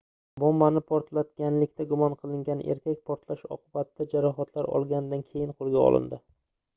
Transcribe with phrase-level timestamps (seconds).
[0.43, 6.21] bombani portlatganlikda gumon qilingan erkak portlash oqibatida jarohatlar olganidan keyin qoʻlga olindi